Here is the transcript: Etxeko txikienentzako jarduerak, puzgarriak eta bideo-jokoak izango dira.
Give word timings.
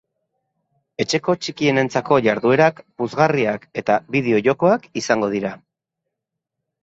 Etxeko 1.03 1.33
txikienentzako 1.41 2.17
jarduerak, 2.27 2.81
puzgarriak 3.01 3.67
eta 3.81 3.97
bideo-jokoak 4.15 4.87
izango 5.03 5.29
dira. 5.35 5.53